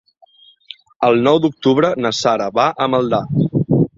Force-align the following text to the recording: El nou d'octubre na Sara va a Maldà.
El 1.09 1.19
nou 1.27 1.41
d'octubre 1.43 1.91
na 2.05 2.13
Sara 2.21 2.49
va 2.61 2.67
a 2.87 2.91
Maldà. 2.95 3.23